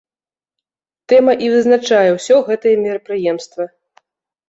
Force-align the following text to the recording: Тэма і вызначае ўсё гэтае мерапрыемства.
Тэма 1.13 1.33
і 1.45 1.51
вызначае 1.57 2.09
ўсё 2.17 2.41
гэтае 2.51 2.75
мерапрыемства. 2.83 3.73